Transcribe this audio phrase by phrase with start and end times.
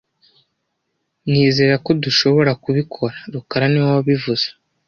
[1.29, 4.47] Nizera ko dushobora kubikora rukara niwe wabivuze